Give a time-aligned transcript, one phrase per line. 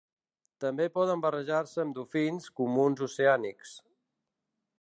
[0.63, 3.79] També poden barrejar-se amb dofins comuns oceànics.